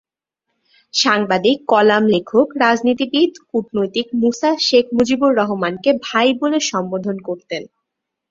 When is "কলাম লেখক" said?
1.67-2.47